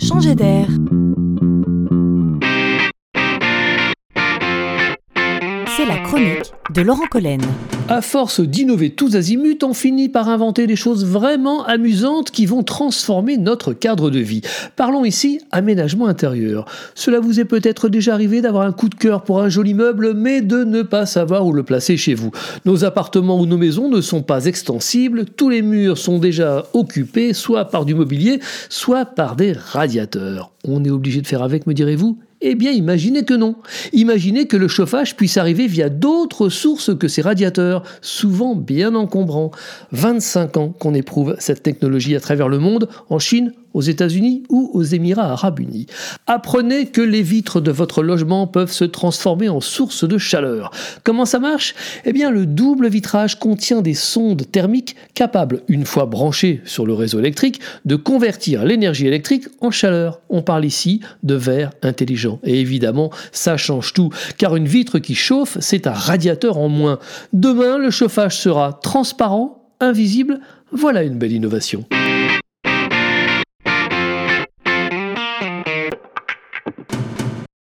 [0.00, 0.68] changer d'air.
[5.88, 7.40] La chronique de Laurent Collen.
[7.88, 12.62] À force d'innover tous azimuts, on finit par inventer des choses vraiment amusantes qui vont
[12.62, 14.42] transformer notre cadre de vie.
[14.76, 16.66] Parlons ici aménagement intérieur.
[16.94, 20.12] Cela vous est peut-être déjà arrivé d'avoir un coup de cœur pour un joli meuble,
[20.12, 22.30] mais de ne pas savoir où le placer chez vous.
[22.66, 27.32] Nos appartements ou nos maisons ne sont pas extensibles, tous les murs sont déjà occupés,
[27.32, 30.50] soit par du mobilier, soit par des radiateurs.
[30.64, 32.18] On est obligé de faire avec, me direz-vous?
[32.40, 33.56] Eh bien, imaginez que non.
[33.92, 39.50] Imaginez que le chauffage puisse arriver via d'autres sources que ces radiateurs, souvent bien encombrants.
[39.92, 44.70] 25 ans qu'on éprouve cette technologie à travers le monde, en Chine, aux États-Unis ou
[44.72, 45.86] aux Émirats arabes unis.
[46.26, 50.70] Apprenez que les vitres de votre logement peuvent se transformer en source de chaleur.
[51.04, 51.74] Comment ça marche?
[52.04, 56.94] Eh bien, le double vitrage contient des sondes thermiques capables, une fois branchées sur le
[56.94, 60.20] réseau électrique, de convertir l'énergie électrique en chaleur.
[60.28, 62.40] On parle ici de verre intelligent.
[62.44, 66.98] Et évidemment, ça change tout, car une vitre qui chauffe, c'est un radiateur en moins.
[67.32, 70.40] Demain, le chauffage sera transparent, invisible.
[70.72, 71.84] Voilà une belle innovation.